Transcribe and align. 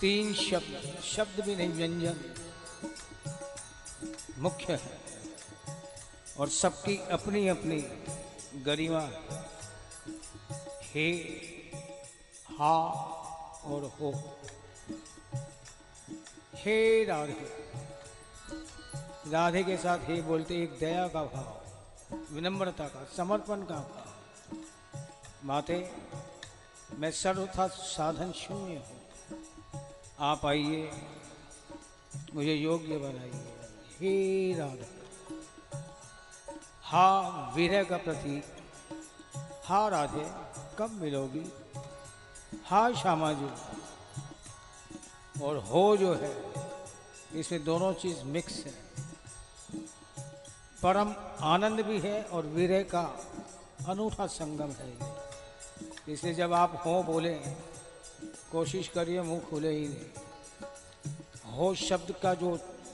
तीन 0.00 0.34
शब्द 0.34 1.02
शब्द 1.04 1.44
भी 1.44 1.56
नहीं, 1.56 1.68
व्यंजन। 1.68 2.34
मुख्य 4.38 4.72
है। 4.72 4.98
और 6.38 6.48
सबकी 6.48 6.96
अपनी 7.10 7.48
अपनी 7.48 7.76
गरिमा 8.62 9.08
हे, 10.82 11.10
हा 12.58 12.76
और 13.64 13.82
हो। 14.00 14.38
हे 16.54 17.04
राधे। 17.04 17.64
राधे 19.30 19.62
के 19.62 19.76
साथ 19.76 19.98
हे 19.98 20.22
बोलते 20.22 20.62
एक 20.62 20.78
दया 20.78 21.08
का 21.08 21.24
भाव, 21.24 21.60
विनम्रता 22.30 22.88
का, 22.88 23.08
समर्पण 23.16 23.62
का 23.62 23.74
भाव। 23.74 24.58
माते, 25.44 25.92
मैं 26.92 27.10
सर्वथा 27.10 27.66
साधन 27.68 28.32
शून्य 28.32 28.76
हूँ। 28.76 29.03
आप 30.18 30.44
आइए, 30.46 30.90
मुझे 32.34 32.54
योग्य 32.54 32.96
बनाइए। 32.98 33.40
हे 33.98 34.54
राधे, 34.54 34.86
हा 36.82 37.52
विरह 37.56 37.84
का 37.84 37.96
प्रतीक, 37.96 38.44
हा 39.64 39.88
राधे, 39.88 40.26
कब 40.78 40.90
मिलोगी? 40.90 41.44
हा 42.66 42.92
श्यामा 42.92 43.32
जी, 43.32 43.50
और 45.42 45.56
हो 45.64 45.96
जो 45.96 46.14
है 46.14 46.32
इसमें 47.34 47.64
दोनों 47.64 47.92
चीज़ 47.94 48.22
मिक्स 48.24 48.64
है। 48.66 48.74
परम 50.82 51.14
आनंद 51.44 51.80
भी 51.80 51.98
है 52.00 52.22
और 52.22 52.46
विरह 52.46 52.82
का 52.84 53.02
अनूठा 53.88 54.26
संगम 54.26 54.70
है। 54.72 54.92
इसलिए 56.08 56.34
जब 56.34 56.52
आप 56.52 56.82
हो 56.86 57.02
बोले 57.02 57.34
कोशिश 58.54 58.88
करिए, 58.88 59.20
मुँह 59.20 59.40
खुले 59.40 59.70
ही 59.70 59.88
नहीं 59.88 61.52
हो 61.52 61.74
शब्द 61.74 62.14
का 62.22 62.34
जो 62.34 62.50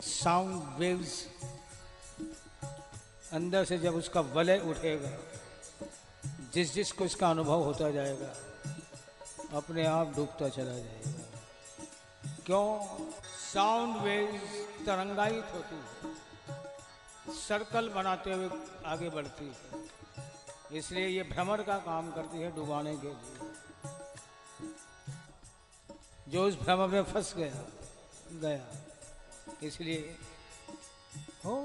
साउंड 0.00 0.62
वेव्स 0.78 1.26
अंदर 3.32 3.64
से 3.64 3.78
जब 3.78 3.94
उसका 3.94 4.20
वलय 4.20 4.58
उठेगा, 4.58 5.10
जिस 6.54 6.72
जिस 6.74 6.92
को 6.92 7.04
इसका 7.04 7.30
अनुभव 7.30 7.62
होता 7.62 7.90
जाएगा, 7.90 8.32
अपने 9.56 9.86
आप 9.86 10.16
डूबता 10.16 10.48
चला 10.48 10.76
जाएगा। 10.78 11.12
क्यों? 12.46 12.68
साउंड 13.52 13.96
वेव्स 13.96 14.42
तरंगायित 14.86 15.44
होती 15.54 15.76
है। 15.76 17.34
सर्कल 17.38 17.88
बनाते 17.88 18.32
हुए 18.32 18.50
आगे 18.86 19.10
बढ़ती 19.10 19.46
है। 19.46 20.78
इसलिए 20.78 21.06
ये 21.08 21.22
भ्रमर 21.22 21.62
का 21.62 21.78
काम 21.78 22.10
करती 22.10 22.40
है 22.40 22.56
डुबाने 22.56 22.96
के 22.96 23.06
लिए। 23.06 23.41
जो 26.32 26.46
उस 26.48 26.54
भ्रम 26.58 26.80
में 26.90 27.02
फंस 27.04 27.34
गया 27.36 27.64
गया। 28.42 28.66
इसलिए 29.62 30.16
हो 31.44 31.56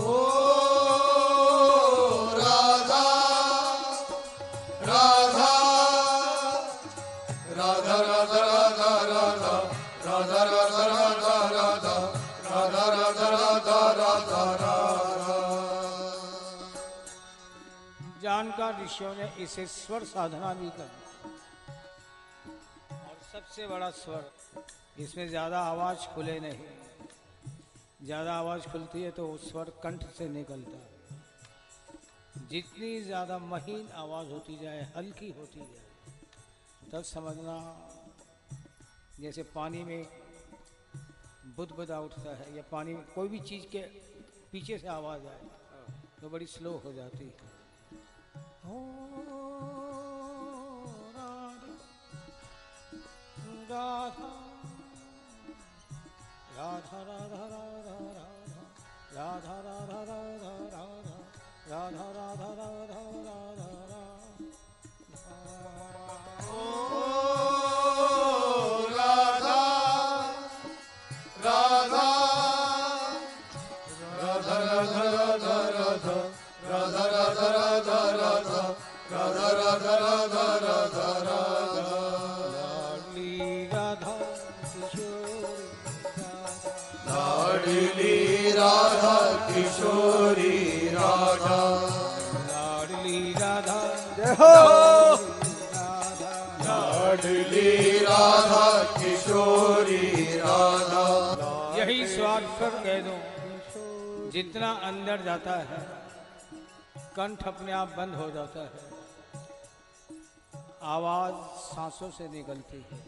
Oh 0.00 0.37
अलंकार 18.48 18.80
ऋषियों 18.82 19.14
ने 19.14 19.28
इसे 19.44 19.66
स्वर 19.68 20.04
साधना 20.08 20.52
भी 20.56 20.68
कर 20.72 20.88
और 22.88 23.16
सबसे 23.32 23.66
बड़ा 23.68 23.90
स्वर 23.92 24.30
इसमें 24.98 25.28
ज़्यादा 25.28 25.58
आवाज़ 25.62 26.06
खुले 26.14 26.38
नहीं, 26.40 26.68
ज़्यादा 28.02 28.32
आवाज़ 28.34 28.68
खुलती 28.72 29.02
है 29.02 29.10
तो 29.10 29.26
वो 29.26 29.36
स्वर 29.38 29.70
कंठ 29.84 30.04
से 30.16 30.28
निकलता 30.28 30.76
है। 30.78 32.46
जितनी 32.48 33.00
ज़्यादा 33.02 33.38
महीन 33.38 33.88
आवाज़ 33.94 34.28
होती 34.32 34.56
जाए, 34.58 34.82
हल्की 34.96 35.30
होती 35.38 35.60
जाए, 35.60 35.84
तब 36.92 37.02
समझना, 37.04 37.56
जैसे 39.20 39.42
पानी 39.54 39.84
में 39.84 40.06
बुदबुदा 41.56 41.98
उठता 42.00 42.36
है 42.36 42.56
या 42.56 42.62
पानी 42.72 42.94
में 42.94 43.04
कोई 43.14 43.28
भी 43.28 43.40
चीज़ 43.42 43.66
के 43.72 43.82
पीछे 44.52 44.78
से 44.78 44.88
आवाज़ 44.88 45.26
आए 45.26 45.42
तो 46.20 46.28
बड़ी 46.30 46.46
स्लो 46.48 46.72
हो 46.84 46.92
जाती 46.92 47.24
है। 47.24 47.56
Oh. 48.70 49.77
किशोरी 87.78 88.50
राधा 88.50 89.16
किशोरी 89.46 90.88
राधा। 90.88 91.58
लाडली 92.46 93.32
राधा। 93.32 93.78
जय 94.16 94.32
हो। 94.34 94.54
लाडली 96.64 97.98
राधा 97.98 98.66
किशोरी 98.94 100.10
राधा। 100.38 101.04
यही 101.78 102.06
स्वाक्षर 102.06 102.70
कह 102.84 102.98
दो 103.00 103.16
जितना 104.30 104.70
अंदर 104.84 105.22
जाता 105.24 105.56
है 105.60 105.78
कंठ 107.16 107.46
अपने 107.48 107.72
आप 107.72 107.94
बंद 107.96 108.14
हो 108.14 108.30
जाता 108.30 108.60
है। 108.60 108.70
आवाज़ 110.82 111.34
सांसों 111.68 112.10
से 112.10 112.28
निकलती 112.28 112.84
है 112.90 112.98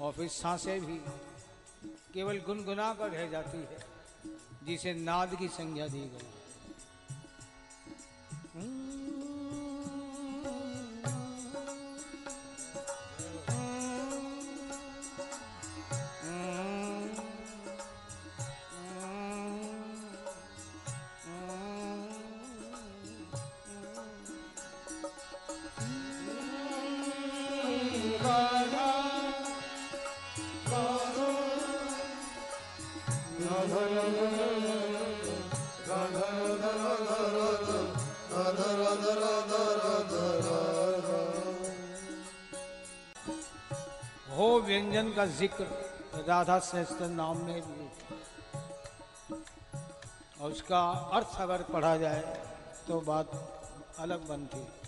और 0.00 0.12
फिर 0.12 0.28
साँसें 0.28 0.80
भी। 0.80 1.00
केवल 2.14 2.38
गुनगुना 2.46 2.92
कर 2.94 3.10
रह 3.10 3.28
जाती 3.30 3.58
है 3.70 3.78
जिसे 4.66 4.92
नाद 5.02 5.34
की 5.38 5.48
संज्ञा 5.50 5.86
दी 5.88 6.00
गई 6.14 6.32
Bye. 28.24 28.93
हो 44.36 44.48
व्यंजन 44.60 45.10
का 45.12 45.24
ज़िक्र, 45.38 45.64
राधा 46.28 46.58
सहस्त्र 46.60 47.06
नाम 47.08 47.36
में 47.46 47.60
भी। 47.60 47.88
और 50.40 50.50
उसका 50.50 50.80
अर्थ 51.14 51.40
अगर 51.40 51.62
पढ़ा 51.72 51.96
जाए 51.96 52.22
तो 52.88 53.00
बात 53.00 53.30
अलग 53.98 54.26
बनती। 54.28 54.58
है 54.58 54.83